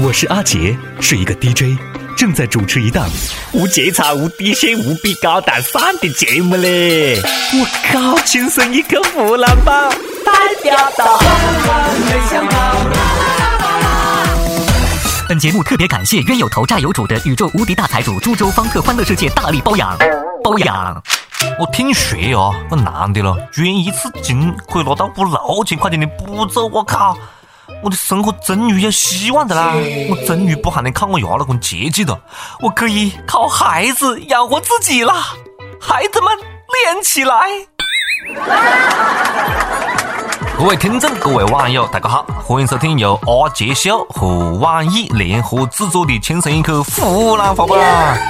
[0.00, 1.78] 我是阿杰，是一个 DJ，
[2.16, 3.08] 正在主持一档
[3.52, 7.20] 无节操、无底线、无比高大上的节目嘞！
[7.52, 9.88] 我靠，亲生一个湖南宝，
[10.24, 10.32] 代
[10.64, 11.20] 表到。
[15.28, 19.96] 本节目特别感谢冤有头债有主的宇宙无敌大财主株洲方特欢乐世界大力包养，
[20.42, 21.00] 包养。
[21.56, 27.16] 我听说哦，那男的了，捐一次精可以拿到五六千块钱的补助，我靠！
[27.82, 29.74] 我的生活终于有希望的啦！
[30.10, 32.18] 我终于不还能靠我爷老公接济了，
[32.60, 35.34] 我可以靠孩子养活自己啦！
[35.80, 37.36] 孩子们，练起来！
[40.56, 47.76] 各位听众，各位网友，大家好，欢迎收听由阿杰秀和网易联合制作的《亲生一口湖南话》吧。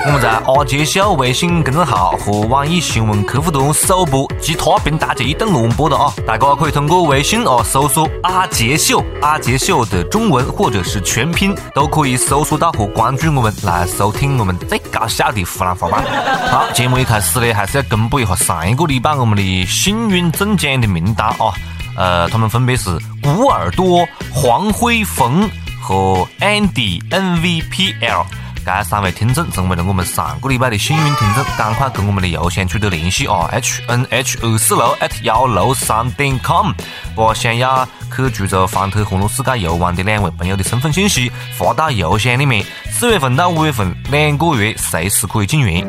[0.06, 6.12] 我们在阿杰秀微信公众号和网易新闻客户端首播，其他平台就一顿乱播了啊！
[6.26, 16.02] 大家可以通过微信啊搜索“阿杰秀”，阿杰秀的中文或者是全拼，都可以搜索到和关注我们，来收听我们最搞笑的湖南话版。
[16.50, 21.52] 好，节目一开始呢，还是要公布一下上一个礼拜我们的幸运中奖的名单啊。
[21.96, 25.48] 呃，他们分别是古耳朵、黄辉峰
[25.80, 28.24] 和 Andy NVPL，
[28.64, 36.72] 这三位听众成为了我们上个礼拜的幸运听众，赶快跟我们的邮箱取得联系啊！hnh 二四六 at 幺六三点 com，
[37.14, 42.64] 把想要去株洲方特欢乐世界游玩的两位朋友的身份信息发到邮箱里面。
[42.90, 45.84] 四月份到五月份两个月随时可以进园。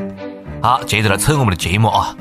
[0.61, 2.15] 好，接着来测我们的节目啊！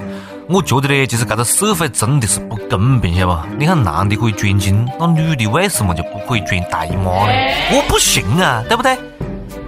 [0.46, 3.56] 我觉得呢，就是这个社会真的是不公平，晓得不？
[3.58, 7.32] 你看男的可以捐精，那女的为什么就不可以捐大姨妈呢？
[7.72, 8.98] 我不信啊，对不对？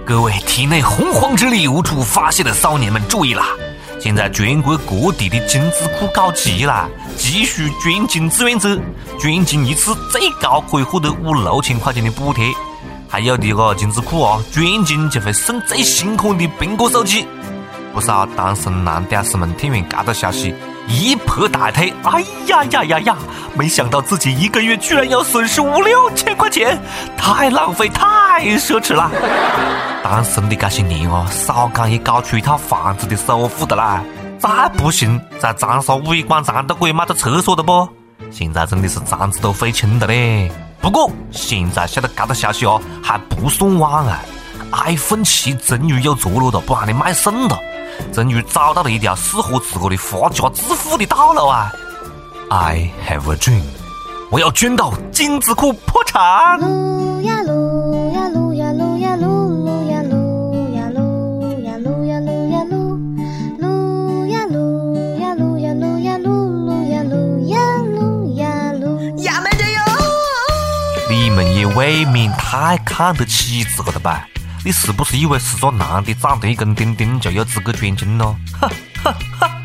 [0.05, 3.47] 各位体内洪荒之力无处发泄的少年们注意啦！
[3.99, 8.79] 现在全国各地的精子库搞齐了，急需捐精志愿者，
[9.19, 12.45] 捐精一次最高可以获得五六千块钱的补贴。
[13.09, 17.25] 还有的个精子库啊，捐精就会送最新款的苹果手机。
[17.93, 20.53] 不少单身男屌丝们听完这个消息，
[20.87, 23.17] 一拍大腿，哎呀呀呀呀！
[23.55, 26.79] 没想到自己一个月居然要损失五六千块钱，
[27.17, 29.11] 太浪费，太奢侈了。
[30.01, 34.01] 单身的这些年哦，少讲也搞出一套房子的首付的啦。
[34.39, 37.87] 再不行，在长沙五一广场都可以买到厕所的不？
[38.31, 40.49] 现在真的是肠子都悔青的嘞。
[40.79, 44.19] 不过现在晓得这个消息哦，还不算晚啊。
[44.71, 47.59] iPhone 七终于有着落了，不让你卖肾了。
[48.13, 51.71] 终于找到了一条适合自个的发家致富的道路啊
[52.49, 53.63] ！I have a dream，
[54.29, 56.59] 我要捐到精子库破产。
[56.59, 62.99] 撸呀撸呀撸呀撸呀撸撸呀撸呀撸呀撸呀撸呀撸
[63.59, 66.29] 撸呀撸呀撸呀撸呀撸
[66.65, 69.17] 撸呀撸呀撸呀撸。
[69.23, 69.81] 呀没得哟！
[71.09, 74.27] 你们也未免太看得起自个了吧？
[74.67, 78.35] 你是不是以为是个男的长得一根钉钉就有资格捐精了？
[78.59, 78.69] 哈
[79.01, 79.61] 哈哈！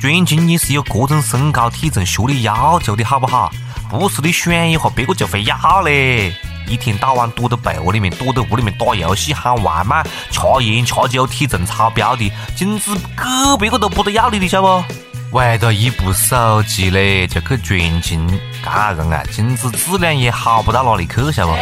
[0.00, 3.52] 捐精也是有各种身高体重学历要求的，好不好？
[3.90, 6.34] 不是你选一下别个就会要嘞！
[6.66, 13.22] 一天到晚躲在被窝里面，躲在屋里面打游戏、喊外卖、吃烟吃酒、体重超标的，精子给
[13.58, 14.94] 别个都不得要你的，晓得不？
[15.32, 18.26] 为了一部手机嘞就去捐精，
[18.64, 21.52] 这人啊，精子质量也好不到哪里去，晓得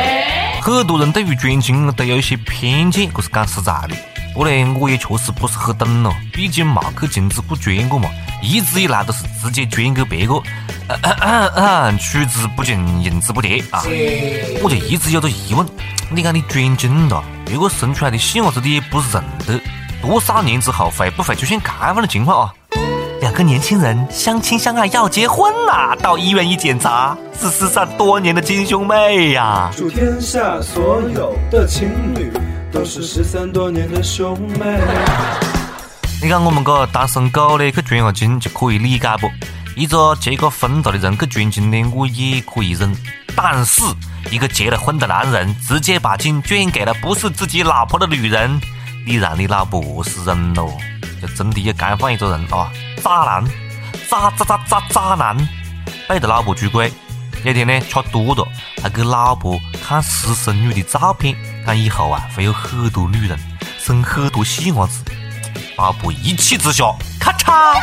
[0.63, 0.71] 不？
[0.71, 3.95] 很多人对于捐精都有一些偏见，这是讲实在的。
[4.33, 8.09] 不过呢，我也确实不是很懂咯，毕竟没去精子库捐过嘛，
[8.43, 10.41] 一直以来都是直接捐给别个，
[11.99, 13.83] 取之不尽，用之不竭啊！
[14.63, 15.67] 我就一直有个疑问，
[16.11, 19.61] 你看你捐精了，别个生出来的细伢子你也不认得，
[20.01, 22.55] 多少年之后会不会出现这样的情况啊？
[23.21, 29.71] 两个年轻人相亲相爱要结婚啦，到医院一检查，是失散多年的亲兄妹呀！
[29.77, 32.33] 祝天下所有的情侣
[32.71, 34.79] 都是失散多年的兄妹。
[36.23, 39.29] 你看我们个单身狗呢，去捐下精就可以理解不？
[39.75, 42.95] 一个结过婚了的人去捐精呢，我也可以忍。
[43.35, 43.83] 但是
[44.31, 48.61] 一个结了婚的男人直接把精捐给了不是自己老婆的女人，
[49.05, 50.73] 你让你老婆何是人喽？
[51.21, 52.71] 就真的有这样一个人啊！
[53.03, 53.45] 渣男，
[54.09, 55.37] 渣渣渣渣渣男，
[56.09, 56.93] 背着老婆出轨。
[57.45, 58.47] 有天呢，吃多了，
[58.83, 63.39] 还给老婆看私生女的照片，讲以后啊会有很多女人，
[63.79, 65.05] 生很多细伢子。
[65.77, 66.85] 老婆一气之下，
[67.21, 67.75] 咔嚓，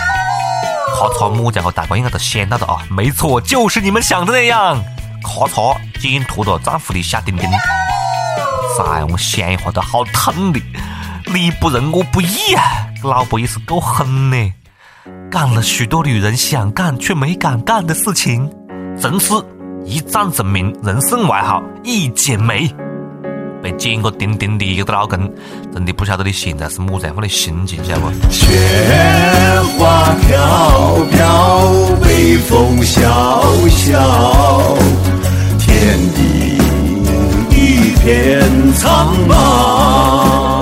[0.93, 2.79] 咔嚓，么家伙，大家应该都想到的啊！
[2.89, 4.83] 没错，就是你们想的那样，
[5.23, 7.49] 咔嚓，剪脱了丈夫的小丁丁。
[7.49, 10.61] 哎，我想一下都好痛的，
[11.33, 12.84] 你不仁我不义啊！
[13.05, 14.53] 老婆也是够狠呢。
[15.29, 18.49] 干了许多女人想干却没敢干的事情，
[18.99, 19.33] 真是
[19.85, 22.67] 一战成名，人生外号“一剪梅”。
[23.61, 25.19] 被剪个钉钉的一个老公，
[25.73, 28.11] 真的不晓得你现在是么子样的心情，晓得不？
[28.31, 28.47] 雪
[29.77, 34.77] 花飘飘，北风萧萧，
[35.57, 36.57] 天地
[37.51, 40.54] 一片苍茫。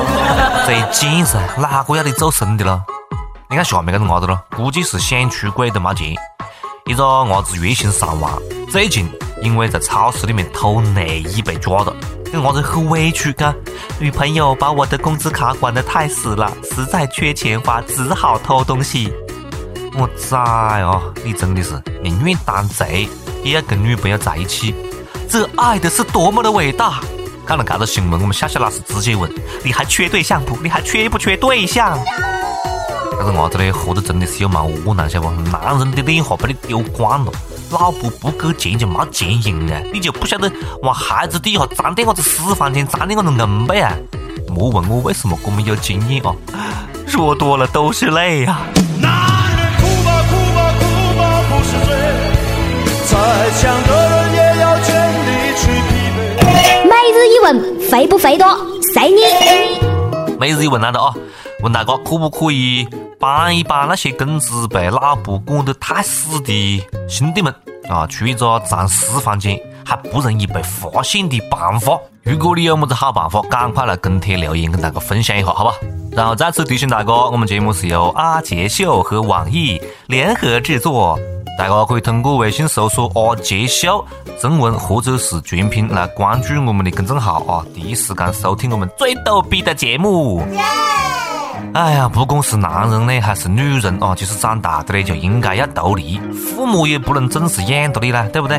[0.65, 2.81] 这剪噻，哪个要你走神的了？
[3.49, 6.15] 你看下面这个伢子咯，估计是想出轨都没钱。
[6.85, 8.31] 一个伢子月薪上万，
[8.71, 9.11] 最近
[9.41, 11.93] 因为在超市里面偷内衣被抓了，
[12.31, 13.53] 这伢子很委屈，嘎，
[13.99, 19.11] 女朋友把我的工资卡管得太死了，实在缺钱花，只好偷东西。
[19.97, 23.09] 我崽哦，你真的是宁愿当贼
[23.43, 24.73] 也要跟女朋友在一起，
[25.29, 27.01] 这爱的是多么的伟大！
[27.45, 29.29] 看了这个新闻，我们笑笑老师直接问：
[29.63, 30.57] 你还缺对象不？
[30.63, 31.97] 你还缺不缺对象？
[33.11, 35.41] 这个伢子嘞，活得真的是有蛮窝囊，晓得不？
[35.51, 37.31] 男人的脸哈被你丢光了，
[37.69, 39.81] 老婆不给钱就没钱用啊！
[39.93, 40.51] 你就不晓得
[40.81, 43.93] 往孩子底下攒点啥子私房钱，攒点我子硬背啊！
[44.47, 46.33] 莫问我为什么这么有经验啊！
[47.07, 48.61] 说多了都是泪啊！
[48.99, 49.11] 男
[49.55, 50.83] 人哭吧哭吧哭
[51.17, 51.91] 吧不是罪，
[53.05, 54.02] 再强的
[57.43, 58.47] 问，肥不肥多？
[58.93, 59.21] 随你。
[60.39, 61.13] 每日一问来了啊！
[61.61, 62.87] 问大家可不可以
[63.19, 67.53] 帮一帮那些工资被老婆管得太死的兄弟们
[67.89, 71.99] 啊，出一个藏私房钱还不容易被发现的办法。
[72.23, 75.73] 如果你有么子好办法，赶快来跟帖留言跟大家分享一下，好吧？
[76.13, 81.19] 然后再次提醒大家，我们节目是由阿杰秀和网易联合制作，
[81.55, 84.03] 大家可以通过微信搜索“阿杰秀”
[84.41, 90.43] 中文或者是全拼来关注我们的公众号啊，第一时间收听我们最逗逼的节目。
[91.75, 98.57] 哎呀，不管是男人呢还是女人啊，就是长大的呢就应该要独立，父母也不能总是养着你啦，对不对？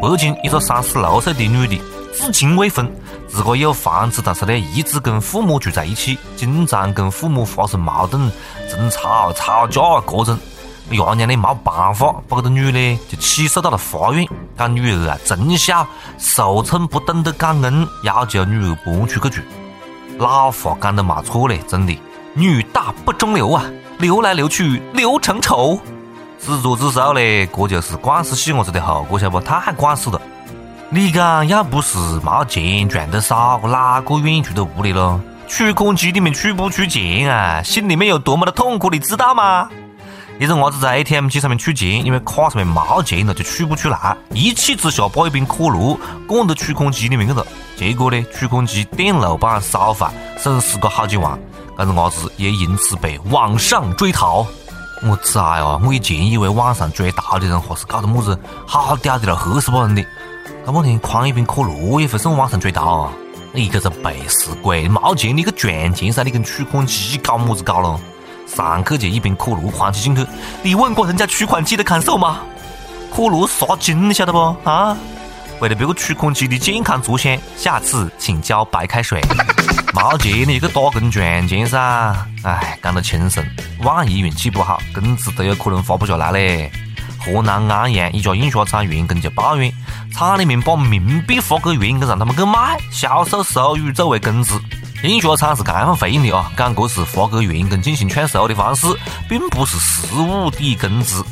[0.00, 1.76] 北京一个三十六岁的女的，
[2.14, 2.88] 至今未婚，
[3.28, 8.30] 自个有房子，但是呢一直跟父母住在一起，经常跟父母发生矛盾、
[8.70, 10.38] 争吵、吵架各种。
[10.90, 14.26] 爷娘呢没办法，把这个女的就起诉到了法院，
[14.56, 15.86] 讲女儿啊从小
[16.18, 19.42] 受宠不懂得感恩，要求女儿搬出去住。
[20.18, 21.98] 老话讲得没错嘞，真的。
[22.34, 23.64] 女大不中留啊，
[23.98, 25.80] 留来留去留成仇，
[26.38, 28.36] 自作自受嘞，这就是惯死。
[28.36, 29.40] 细伢子的后果，晓得不？
[29.40, 30.10] 太惯死。
[30.10, 30.20] 了。
[30.90, 35.20] 你讲要不是没钱赚得少，哪个愿意住在屋里咯？
[35.46, 39.68] 取款机里面取不出钱啊，心里面有多么的痛苦，你知道吗？
[40.38, 45.98] 一个伢子在 ATM 机上面取钱，因为卡上面没钱了，就取不出来，一气之下把一瓶可乐
[46.28, 47.44] 灌到取款机里面去了，
[47.76, 50.08] 结果呢，取款机电路板烧坏，
[50.38, 51.36] 损失个好几万。
[51.76, 54.46] 这个伢子也因此被网上追逃。
[55.02, 55.80] 我崽啊！
[55.84, 58.36] 我以前以为网上追逃的人哈是搞的么子
[58.66, 60.04] 好屌的了，吓死把人的。
[60.64, 63.12] 搞半天诓一瓶可乐也会送网上追逃啊！
[63.52, 66.22] 你这个背时鬼，没钱你去赚钱噻！
[66.22, 68.00] 你跟取款机搞么子搞了？
[68.54, 70.26] 上去就一瓶可乐放起进去，
[70.62, 72.40] 你问过人家取款机的感受吗？
[73.14, 74.56] 可乐杀精，晓得不？
[74.64, 74.96] 啊！
[75.60, 79.20] 为了别个取款机的健康着想，下次请交白开水。
[79.92, 82.14] 没钱你就去打工赚钱噻！
[82.42, 83.44] 哎，讲得轻松，
[83.80, 86.70] 万一运气不好，工资都有可能发不下来嘞。
[87.18, 89.72] 河南安阳一家印刷厂员工就抱怨，
[90.12, 94.60] 厂里面把冥币发给员工让他们去卖，销售收入作为工资。
[95.02, 98.86] 印刷厂是这样回应的啊，讲这是发给员工进行劝收的方式，
[99.28, 101.24] 并不是实物抵工资。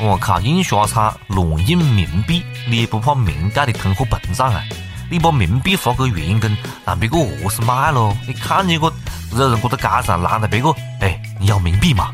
[0.00, 4.62] 我靠，印刷厂乱印冥币，你也不怕冥界的通货膨胀啊？
[5.10, 8.16] 你把冥币发给员工，让别个饿死卖咯？
[8.26, 8.92] 你看见过
[9.32, 10.70] 有人搁在街上拦着别个？
[11.00, 12.10] 哎，你要冥币吗？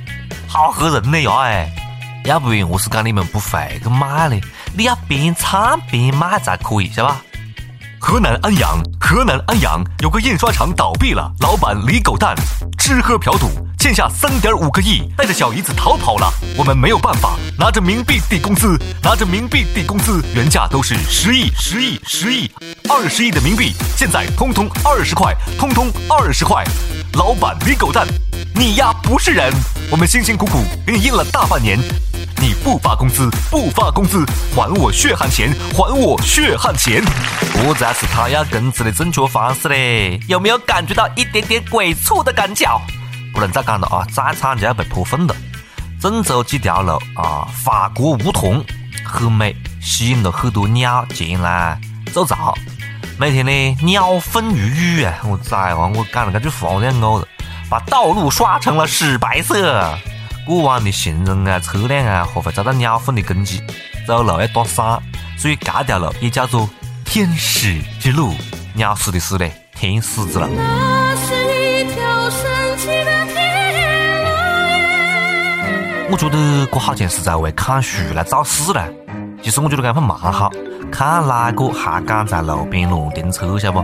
[0.48, 1.30] 好吓人的呀！
[1.42, 1.68] 哎，
[2.24, 4.40] 要不然我是讲你们不会去卖嘞？
[4.74, 7.20] 你要边唱边卖才可以，是吧？
[8.00, 12.34] 河南安阳，河南安阳有个印刷厂倒闭了，老板李狗蛋
[12.78, 13.50] 吃喝嫖赌。
[13.78, 16.32] 欠下三点五个亿，带着小姨子逃跑了。
[16.56, 22.50] 我们没有办法，拿着冥币抵工资，拿着冥币抵工资，原价都是十亿、十亿、十亿、
[22.88, 26.64] 二十亿的冥币，现在通通二十块，通通二十块。
[27.12, 28.06] 老板李狗蛋，
[28.54, 29.52] 你呀不是人！
[29.90, 31.78] 我们辛辛苦苦给你印了大半年，
[32.44, 34.22] 你不发工资，不发工资，
[34.54, 37.02] 还我血汗钱，还我血汗钱！
[37.54, 40.20] 这才是他要工资的正确方式嘞！
[40.28, 42.78] 有没有感觉到一点点鬼畜的感觉？
[43.32, 44.04] 不能再讲了啊！
[44.12, 45.34] 再唱就要被泼粪了。
[45.98, 48.62] 郑州几条路啊，法国梧桐
[49.06, 51.80] 很美，吸引了很多鸟前来
[52.12, 52.54] 筑巢。
[53.18, 55.14] 每天呢，鸟粪如雨啊！
[55.24, 55.90] 我崽啊！
[55.94, 57.26] 我讲了这句话我要呕了。
[57.70, 59.98] 把道路刷成了屎白色。
[60.46, 63.62] 过往的行人啊、车辆啊，还会遭到鸟粪的攻击，
[64.06, 65.02] 走路要打伞，
[65.38, 66.68] 所以这条路也叫做
[67.04, 68.34] 天使之路。
[68.74, 70.48] 鸟屎的屎嘞，天狮子了。
[70.48, 71.32] 那是
[71.80, 73.30] 一条神奇的路
[76.10, 78.84] 我觉得这好像是在为砍树来造势呢。
[79.42, 80.50] 其实我觉得这样蛮好，
[80.90, 83.82] 看哪个还敢在路边乱停车，晓不？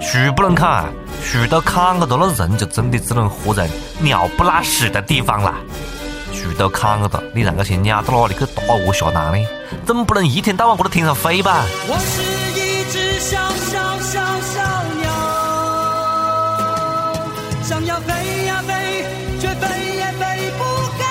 [0.00, 0.88] 树不能砍啊，
[1.22, 5.54] 树都砍了，那人就真的只能活在鸟不拉屎的地方了。
[6.48, 9.46] 树都砍个了，你让这些鸟到哪里去打窝下蛋呢？
[9.86, 11.64] 总不能一天到晚搁在天上飞吧？
[11.86, 12.22] 我是
[12.58, 14.60] 一只小小小小
[14.96, 15.10] 鸟，
[17.62, 19.04] 想要飞呀飞，
[19.38, 20.64] 却飞也飞不
[20.98, 21.04] 高。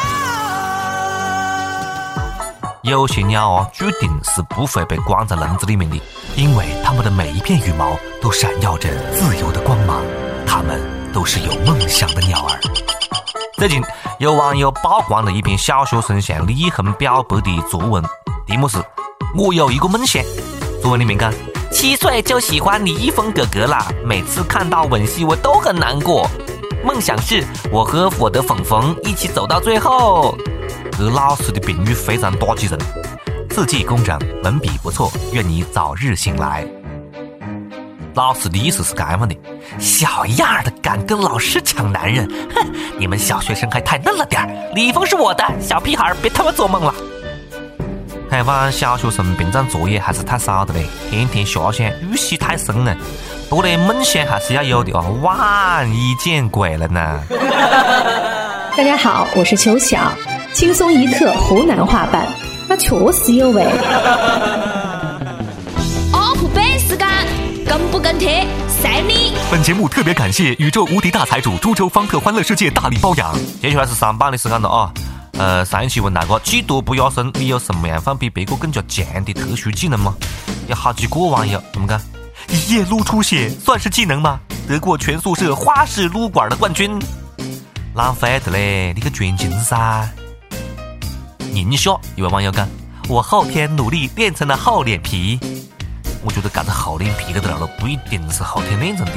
[2.84, 6.02] 有些鸟啊，注定是不会被关在笼子里面的，
[6.36, 10.04] 因为它们的每一片羽毛都闪耀着自由的光芒，
[10.48, 10.82] 它们
[11.14, 12.60] 都是有梦想的鸟儿。
[13.58, 13.82] 最近
[14.20, 18.04] 有网友曝光了一篇小学生向李易峰表白的作文，
[18.46, 18.78] 题目是
[19.36, 20.24] “我有一个梦想”。
[20.80, 21.34] 作文里面讲，
[21.72, 26.30] 七岁就喜欢李易峰哥哥了，每次看到吻戏我都很难过。
[26.86, 30.38] 梦想是我和我的粉粉一起走到最后。
[30.92, 32.80] 这老师的评语非常打击人，
[33.50, 36.64] 字迹工整，文笔不错，愿你早日醒来。
[38.18, 39.38] 老师的意思是这样的：
[39.78, 42.68] 小样儿的敢跟老师抢男人，哼！
[42.98, 44.50] 你们小学生还太嫩了点儿。
[44.74, 46.92] 李峰是我的，小屁孩别他妈做梦了。
[48.28, 52.98] 看望小学生平常作业还是太少的嘞，天天遐想，预习太深了。
[53.50, 57.22] 不过呢，梦想还是要有的哦，万一见鬼了呢？
[58.76, 60.12] 大家好，我是秋晓，
[60.54, 62.28] 轻松一刻湖南话版，
[62.68, 63.64] 那确实有味。
[69.52, 73.38] 本节目特别感谢宇宙无敌大财主株洲方特欢乐世界大力包养。
[73.62, 74.92] 接下来是上班的时间了啊！
[75.34, 80.16] 呃，上一期问大家技多不压身，你有什么样放比别个更加强的特殊技能吗？
[80.68, 82.02] 有好几个网友怎么讲？
[82.50, 84.40] 一夜撸出血算是技能吗？
[84.68, 87.00] 得过全宿舍花式撸管的冠军。
[87.94, 90.08] 浪费的嘞，你去捐精噻！
[91.52, 92.68] 宁夏一位网友讲
[93.08, 95.40] ：“我后天努力练成了厚脸皮。”
[96.24, 99.14] 我觉得搿个厚脸皮这个了不一定是后天练成的，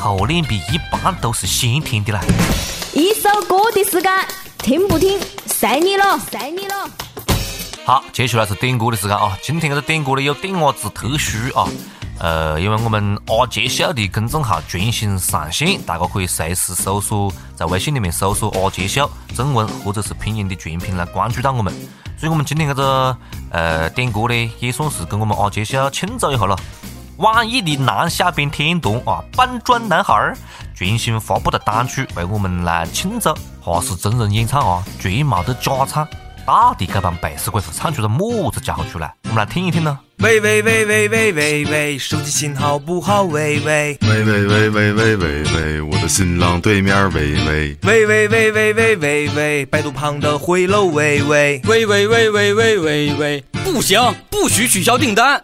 [0.00, 2.20] 厚脸皮一般都是先天的啦。
[2.94, 4.12] 一首歌的时间，
[4.58, 6.88] 听不听，随你了，随你了！
[7.84, 9.36] 好，接下来是点歌的时间啊！
[9.42, 11.68] 今天这个点歌呢有点伢子特殊啊，
[12.18, 21.74] 呃，因为我们阿杰秀的公众号全新上线，大家可以随时搜索，在微信里面搜索阿杰秀中文或者是拼音的全拼来关注到我们。
[22.16, 23.14] 所以我们今天这个
[23.54, 26.58] 呃点歌呢，也算是跟我们阿杰小庆祝一下了。
[27.18, 30.36] 网易的男小编天团啊，搬砖男孩儿
[30.74, 33.32] 全新发布的单曲，为我们来庆祝，
[33.62, 36.06] 哈是真人演唱啊，绝没得假唱。
[36.46, 39.14] 到底这帮百事鬼是唱出了么子家伙出来？
[39.24, 39.98] 我们来听一听呢。
[40.18, 43.22] 喂喂喂喂喂喂喂，手机信号不好。
[43.24, 47.10] 喂喂喂喂喂喂喂，我的新郎对面。
[47.10, 50.66] 喂喂喂喂喂喂喂，百度旁的灰
[51.22, 51.60] 喂。
[51.64, 55.40] 喂喂喂喂喂喂喂，不行，不许取消订单。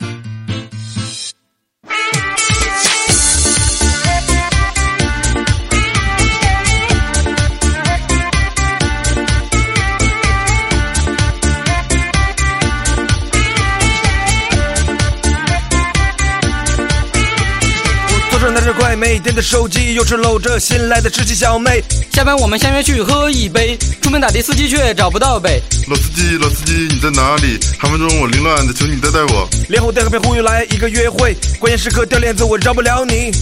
[19.01, 21.83] 手拿着快美电的手机，又是搂着新来的知心小妹。
[22.13, 25.63] 下班我们相约去喝一杯，出门打的司机却找不到北。
[25.89, 27.59] 老司机，老司机，你在哪里？
[27.79, 29.49] 寒风中我凌乱的，求你带带我。
[29.69, 33.33] 脸红带和边忽悠来一个约会，关键时刻掉链子，我饶不了你。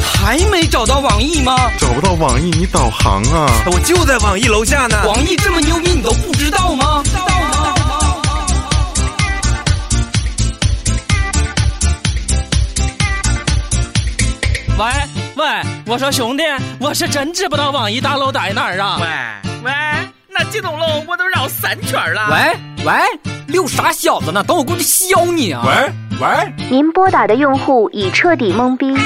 [0.00, 1.56] 还没找到网易吗？
[1.78, 3.50] 找不到网易，你导航啊！
[3.66, 5.02] 我就在网易楼下呢。
[5.06, 7.02] 网易这么牛逼，你都不知道吗？
[14.80, 14.86] 喂
[15.36, 15.44] 喂，
[15.84, 16.42] 我说兄弟，
[16.80, 18.96] 我是真知不道网易大楼在哪儿啊！
[18.98, 19.06] 喂
[19.62, 19.72] 喂，
[20.26, 22.28] 那这栋楼我都绕三圈了。
[22.30, 22.94] 喂喂，
[23.46, 24.42] 溜啥小子呢？
[24.42, 25.62] 等我过去削你啊！
[25.66, 28.96] 喂喂，您拨打的用户已彻底懵逼。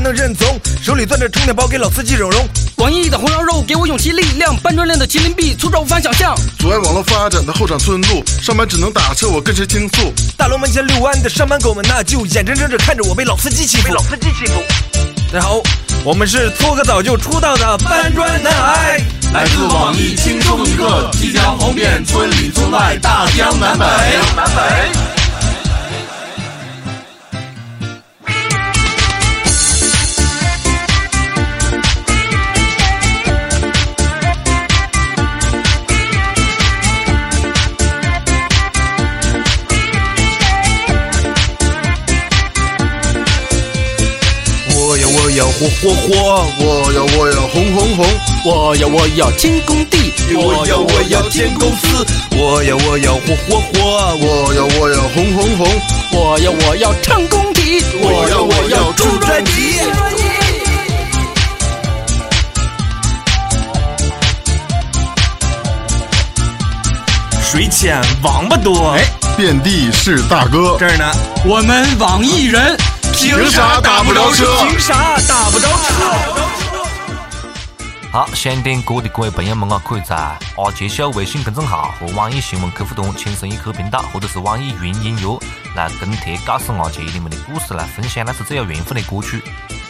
[0.00, 0.58] 能认怂？
[0.82, 2.48] 手里攥着充电宝，给老司机整容。
[2.76, 6.34] 网易的红烧肉给我勇气力量，搬砖练的麒麟臂粗壮无法想象。
[6.58, 10.12] 阻碍网络发展的后场村路，上班只能打车，我跟谁倾诉？
[10.36, 13.88] 大楼门前遛弯的上班狗们，那就眼睁睁着看着我被老司机欺负。
[13.88, 14.62] 被老司机欺负。
[15.32, 15.60] 大家好，
[16.02, 19.00] 我们是搓个澡就出道的搬砖男孩。
[19.32, 23.84] 来自网易轻松一刻，即将红遍村里村外大江南北。
[24.34, 25.19] 南北。
[45.60, 48.06] 火火火，我要我要红红红，
[48.46, 55.68] 我要我要建工地，我要我要建公司，我要我要火火火，我要我要红红红，
[56.12, 59.82] 我要我要成工地，我要我要住专辑。
[67.44, 69.04] 水浅王八多，哎，
[69.36, 70.78] 遍地是大哥。
[70.78, 71.04] 这儿呢，
[71.44, 72.78] 我们网易人，
[73.22, 74.46] 凭啥打不着车？
[74.66, 75.94] 凭啥打不着车？
[78.10, 85.38] 好，想点歌的各位朋友们啊，可以在阿杰秀微信公众号和网易新闻客户端“轻松一刻”频道，或者是网易云音乐
[85.76, 89.42] 来跟帖告诉阿杰你们的故事，来分享那是最有缘分的歌曲。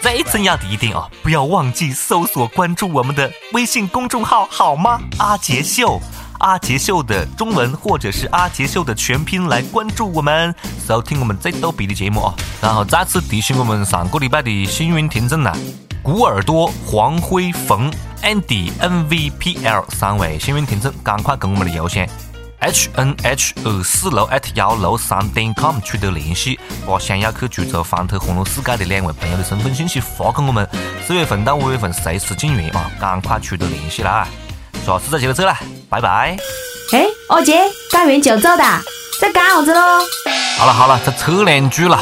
[0.03, 5.01] 最重要的一点啊，不要忘记搜索关注我们的微信公众号，好吗？
[5.19, 6.01] 阿杰秀。
[6.41, 10.55] 阿杰秀的中文或者是阿杰秀的全拼来关注我们，
[10.87, 12.35] 收听我们最逗逼的节目哦。
[12.63, 15.53] 然后再次提醒我们上个礼拜的幸运听众呢，
[16.03, 17.93] 古耳朵、黄辉冯、
[18.23, 22.07] Andy、NVPL 三位幸运听众，赶快跟我们的邮箱
[22.61, 30.67] hnh 二四六 at 幺六三点 com 取得联系，把想要去株洲方特欢乐世界的两位朋友的身份信息发给我们。
[31.07, 34.27] 四月份到五月份随时进园啊，赶快取得联系啦！
[34.91, 35.55] 下次再接着走了，
[35.89, 36.37] 拜拜。
[36.93, 37.61] 哎，二姐，
[37.93, 38.65] 干完就走的，
[39.21, 39.81] 在干啥子喽？
[40.59, 42.01] 好了好了，这扯两句了。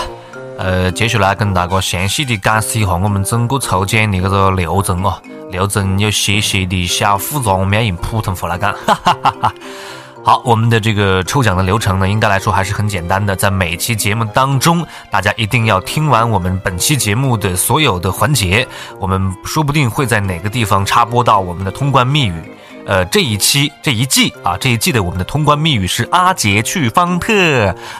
[0.58, 5.20] 呃，接下来跟大家详细的解释一下我们整个抽奖的这个流程哦。
[5.50, 8.72] 流程有些些的小复杂，我们要用普通话来讲。
[8.86, 9.54] 哈哈哈哈。
[10.24, 13.36] 好，我们的这个抽奖的流程呢，应该来说还是很简单的。
[13.36, 18.66] 在每期节目当中，大家一定要听完我们本期节目的所有的环节，
[18.98, 22.52] 我们说不定会在哪个地方插播到我们的通关密语。
[22.88, 27.34] 呃，这一期这一季啊，这一季的我们的通关密语是阿杰去方特。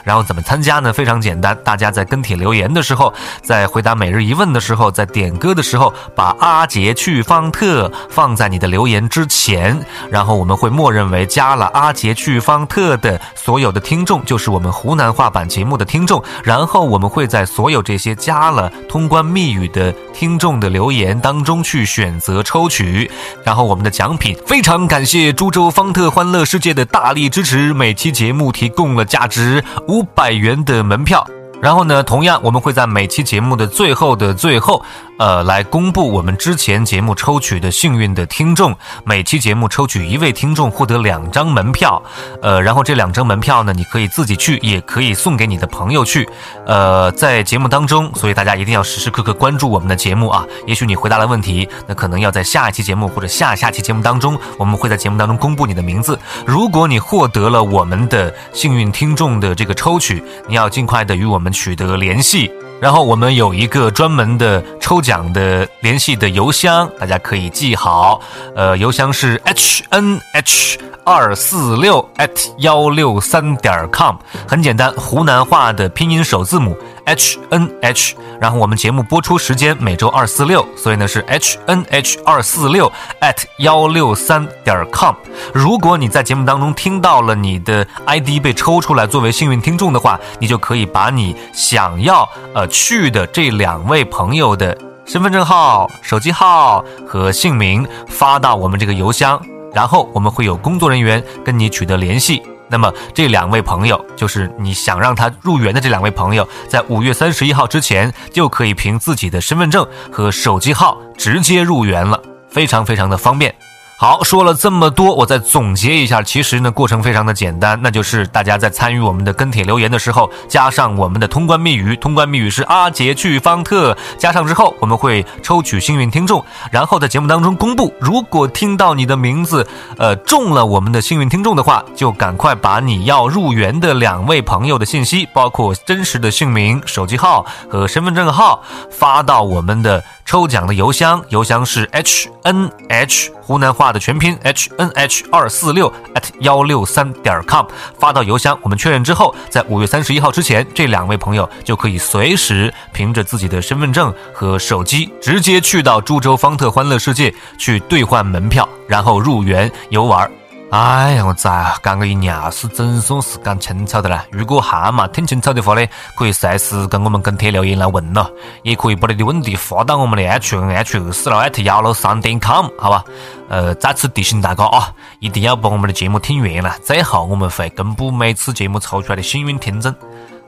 [0.03, 0.91] 然后怎么参加呢？
[0.91, 16.23] 非常简单，大家在跟帖留言的时候，在回答每日一问的时候，在点歌的时候，把阿杰去方特放在你的留言之前，然后我们会默认为加了阿杰去方特的所有的听众就是我们湖南话版节目的听众。
[16.43, 23.11] 然后我们会在所有这些加了通关密语的听众的留言当中去选择抽取，
[23.43, 24.78] 然后我们的奖品非常。
[24.87, 31.25] 感谢株洲方特欢乐世界的大力支持，每期节目提供了价值五百元的门票。
[31.61, 34.83] 然后呢，同样我们会在每期节目的最后的最后。
[35.19, 42.01] 呃，来公布我们之前节目抽取的幸运的听众，每期节目抽取一位听众获得两张门票，
[42.41, 46.25] 呃，然后这两张门票呢，你可以自己去，也可以送给你的朋友去。
[46.65, 50.45] 呃，在节目当中，所以大家一定要时时刻刻关注我们的节目啊。
[50.65, 56.17] 也许你回答了问题，那可能要在下一期节目或者下下期节目当中，我们会在节目当中公布你的名字。
[56.45, 62.51] 如果你获得了我们的幸运听众的这个抽取，你要尽快的与我们取得联系。
[62.81, 68.21] 然后我们有一个专门的抽奖的联系的邮箱，大家可以记好。
[68.55, 74.15] 呃，邮箱是 h n h 二四六 at 幺六三点 com，
[74.47, 76.77] 很简单，湖南话的拼音首字母
[77.09, 78.15] h n h。
[78.39, 82.91] 然后我们节目播出时间每周二四六，所以呢是 h n h 二四六
[83.21, 85.13] at 幺六三点 com。
[85.53, 92.67] 如果你在节目当中听到了你的 ID 被抽出来作为幸运听众的话，你就可以把你想要呃。
[92.69, 99.41] 去的这两位朋友的身份证号、手机号和姓名发到我们这个邮箱，
[99.73, 102.41] 然后我们会有工作人员跟你取得联系。
[102.69, 113.53] 那么这两位朋友就是你想让他入园的这两位朋友，在五月三十一号之前就可以凭自己的身份证和手机号直接入园了，非常非常的方便。
[114.01, 116.21] 好，说了这么多，我再总结一下。
[116.21, 127.93] 其实呢，过程非常的简单，那就是大家在参与我们的跟帖留言的时候，加上我们的通关密语，通关密语是阿杰去方特，加上之后，我们会抽取幸运听众，然后在节目当中公布。
[127.99, 140.01] 如果听到你的名字，呃，中了我们的幸运听众的话，就赶快把你要入园的两位朋友的信息，包括真实的姓名、手机号和身份证号，发到我们的。
[140.25, 147.65] 抽奖的邮箱，邮箱是 h n h 湖南话的全拼 h n h 二四六 at 幺六三点 com
[147.97, 160.29] 发到邮箱，我们确认之后，在五月三十一号之前，这两位朋友就可以随时凭着自己的身份证和手机，直接去到株洲方特欢乐世界去兑换门票，然后入园游玩。
[160.71, 164.23] 哎呀，我咋讲个一尿是总算是讲清楚的了。
[164.29, 165.83] 如果还没听清楚的话呢，
[166.15, 173.03] 可以随时跟我们跟帖留言来问咯，也可以把你的问题发到我们的 h n h 二四六 at 幺六三点 com，好吧？
[173.49, 179.91] 呃，再次提醒大家啊，一定要把我们的节目听完了，最后我们会公布每次节目抽出来的幸运听众。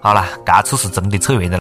[0.04, 1.50] 好了，这次是真的扯完了。